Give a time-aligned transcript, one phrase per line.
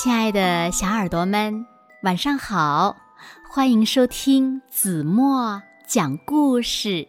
[0.00, 1.66] 亲爱的小耳朵们，
[2.04, 2.96] 晚上好！
[3.50, 7.08] 欢迎收听子墨讲故事，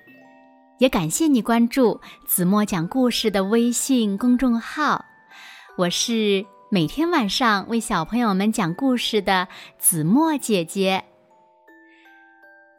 [0.80, 5.06] 也感谢你关注子墨讲故事的微信公众号。
[5.78, 9.48] 我是每天晚上为小朋友们讲故事的
[9.78, 11.06] 子墨姐姐。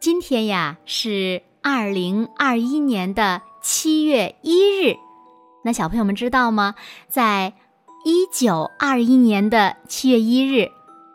[0.00, 4.96] 今天呀是二零二一年的七月一日，
[5.62, 6.74] 那小朋友们知道吗？
[7.08, 7.52] 在
[8.02, 10.70] 一九二一年的七月一日，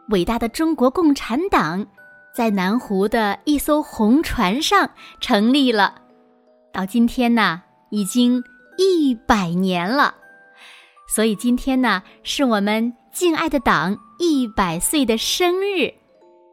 [0.10, 1.84] 伟大的中国共产党
[2.32, 4.88] 在南湖的一艘红船上
[5.20, 5.96] 成立了。
[6.72, 8.44] 到今天呢，已经
[8.78, 10.14] 一百年了。
[11.08, 15.92] 所以今天呢，是我们敬爱的党一百岁的生日。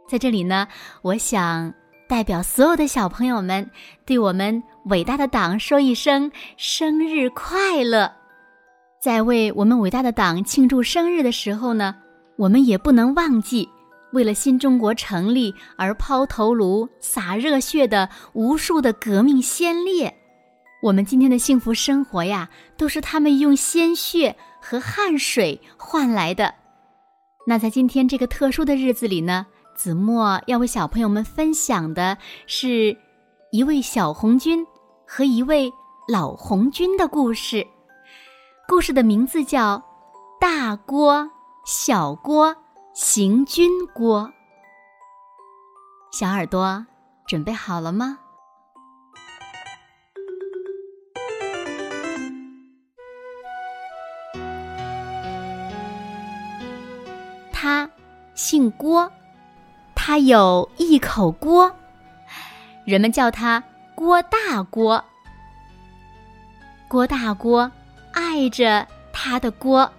[0.09, 0.67] 在这里呢，
[1.03, 1.75] 我想
[2.09, 3.70] 代表所有的小朋友们，
[4.06, 8.11] 对我们伟大的党说一声生日快乐。
[9.02, 11.97] 在为我们伟大的党庆祝生日的时候呢，
[12.37, 13.69] 我们也不能忘记
[14.12, 20.14] 为了新中国成立而抛头颅、洒热血的无数的革命先烈。
[20.84, 26.55] 我们今天的幸福生活呀，都是他们用鲜血和汗水换来的。
[27.45, 32.97] 那在今天这个特殊的日子里呢，子墨要为小朋友们分享的是
[33.50, 34.64] 一位小红军
[35.05, 35.73] 和一位
[36.06, 37.67] 老红军的故事。
[38.68, 39.77] 故事的名字叫
[40.41, 41.30] 《大锅
[41.64, 42.56] 小锅
[42.94, 44.32] 行军锅》。
[46.16, 46.86] 小耳朵
[47.27, 48.18] 准备好了吗？
[57.52, 57.90] 他
[58.34, 59.10] 姓郭，
[59.94, 61.70] 他有一口锅，
[62.84, 63.62] 人们叫他
[63.94, 65.05] 郭大锅。
[66.88, 67.70] 郭大锅。
[68.12, 69.91] 爱着他的锅，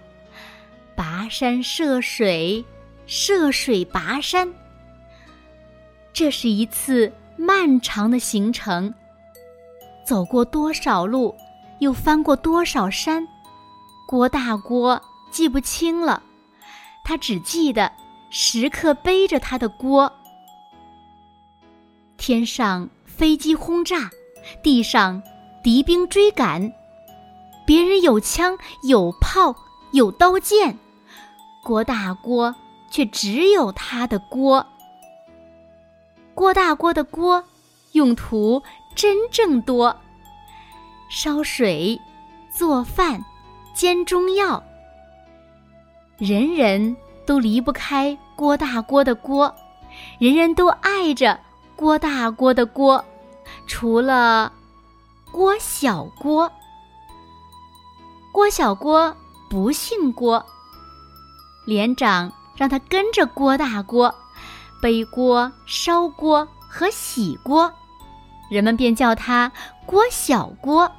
[0.96, 2.64] 跋山涉水，
[3.06, 4.52] 涉水跋山。
[6.12, 8.94] 这是一次漫长的行程，
[10.06, 11.34] 走过多少路，
[11.80, 13.26] 又翻过多少山，
[14.06, 16.22] 郭大锅记不清了。
[17.04, 17.90] 他只记得
[18.30, 20.10] 时刻背着他的锅。
[22.16, 24.08] 天上飞机轰炸，
[24.62, 25.22] 地上
[25.62, 26.72] 敌兵追赶。
[27.66, 29.56] 别人有枪有炮
[29.92, 30.78] 有刀剑，
[31.62, 32.54] 郭大锅
[32.90, 34.66] 却只有他的锅。
[36.34, 37.42] 郭大锅的锅
[37.92, 38.62] 用途
[38.94, 39.96] 真正多：
[41.08, 41.98] 烧水、
[42.52, 43.24] 做饭、
[43.74, 44.62] 煎中药。
[46.18, 49.54] 人人都离不开郭大锅的锅，
[50.18, 51.40] 人人都爱着
[51.76, 53.02] 郭大锅的锅，
[53.66, 54.52] 除了
[55.32, 56.52] 郭小锅。
[58.34, 59.16] 郭小郭
[59.48, 60.44] 不姓郭，
[61.64, 64.12] 连长让他跟着郭大锅
[64.82, 67.72] 背锅、烧锅和洗锅，
[68.50, 69.52] 人们便叫他
[69.86, 70.90] 郭小郭。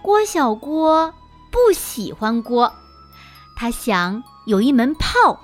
[0.00, 1.12] 郭小郭
[1.50, 2.72] 不喜欢锅，
[3.54, 5.38] 他想有一门炮，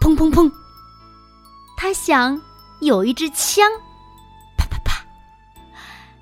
[0.00, 0.50] 砰砰砰；
[1.76, 2.42] 他想
[2.80, 3.64] 有一支枪，
[4.58, 5.04] 啪啪啪；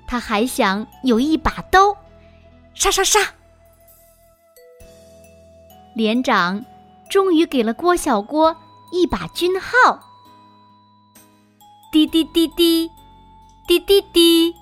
[0.05, 1.97] 他还想有一把刀。
[2.73, 3.19] 杀杀杀！
[5.95, 6.65] 连长
[7.09, 8.55] 终于给了郭小郭
[8.91, 9.99] 一把军号。
[11.91, 12.89] 滴滴滴滴，
[13.67, 14.55] 滴滴滴，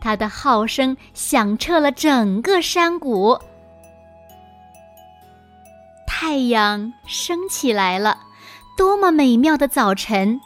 [0.00, 3.36] 他的号声响彻了整个山谷。
[6.06, 8.18] 太阳升起来了，
[8.76, 10.40] 多么美妙的早晨！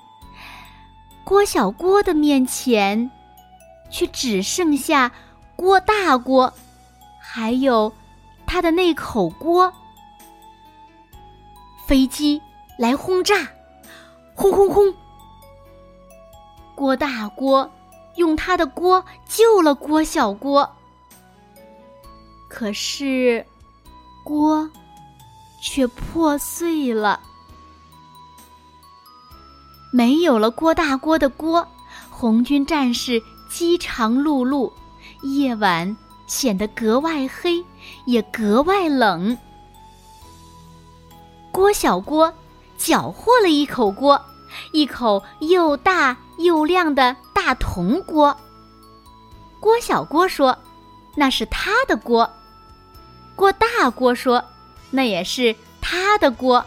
[1.25, 3.10] 郭小郭的面前，
[3.91, 5.12] 却只剩下。
[5.62, 6.53] 锅大锅，
[7.21, 7.93] 还有
[8.45, 9.73] 他的那口锅。
[11.87, 12.43] 飞机
[12.77, 13.47] 来轰炸，
[14.34, 14.93] 轰轰轰！
[16.75, 17.71] 郭大锅
[18.17, 20.69] 用他的锅救了郭小锅，
[22.49, 23.47] 可是
[24.25, 24.69] 锅
[25.62, 27.20] 却破碎了。
[29.93, 31.64] 没有了郭大锅的锅，
[32.11, 34.69] 红军战士饥肠辘辘。
[35.23, 35.97] 夜晚
[36.27, 37.65] 显得格外黑，
[38.07, 39.37] 也格外冷。
[41.51, 42.33] 郭小郭
[42.77, 44.21] 缴获了一口锅，
[44.73, 48.37] 一口又大又亮的大铜锅。
[49.61, 50.59] 郭小郭说
[51.15, 52.29] ：“那是他的锅。”
[53.37, 54.43] 郭大锅说
[54.91, 56.65] ：“那也是他的锅。”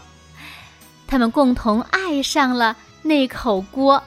[1.06, 4.02] 他们共同爱上了那口锅。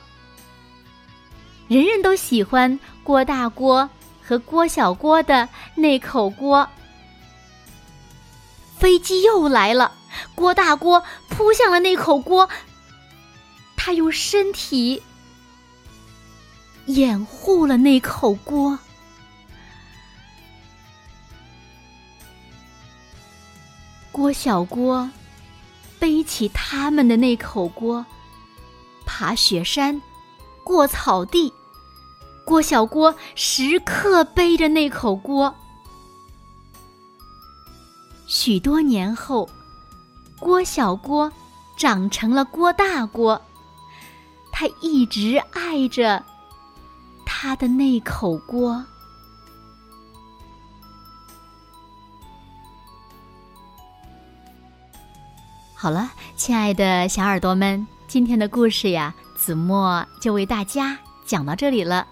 [1.68, 3.90] 人人都喜欢郭大锅。
[4.30, 6.70] 和郭小郭的那口锅，
[8.78, 9.92] 飞机又来了，
[10.36, 12.48] 郭大锅扑向了那口锅，
[13.76, 15.02] 他用身体
[16.86, 18.78] 掩护了那口锅。
[24.12, 25.10] 郭小郭
[25.98, 28.06] 背起他们的那口锅，
[29.08, 30.00] 爬雪山，
[30.64, 31.52] 过草地。
[32.50, 35.54] 郭小郭时刻背着那口锅。
[38.26, 39.48] 许多年后，
[40.40, 41.32] 郭小郭
[41.78, 43.40] 长成了郭大郭，
[44.52, 46.26] 他一直爱着
[47.24, 48.84] 他的那口锅。
[55.76, 60.98] 好了，亲爱的小耳朵们，今天的故事呀，子墨就为大家
[61.30, 62.08] 讲到这里了。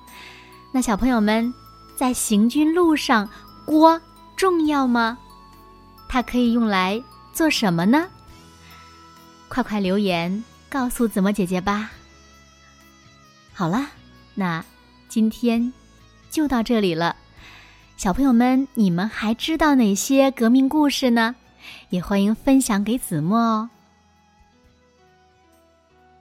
[0.72, 1.52] 那小朋友们，
[1.96, 3.28] 在行军路上，
[3.66, 4.00] 锅
[4.36, 5.18] 重要吗？
[6.08, 7.02] 它可以用来
[7.34, 8.08] 做什么呢？
[9.50, 11.90] 快快留言告诉子墨姐姐吧。
[13.54, 13.88] 好了，
[14.36, 14.64] 那
[15.10, 15.74] 今天
[16.30, 17.16] 就到这里了。
[17.96, 21.36] 小朋友们，你们还知道哪些革命故事呢？
[21.90, 23.70] 也欢迎分享给子墨哦。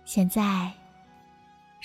[0.07, 0.73] 现在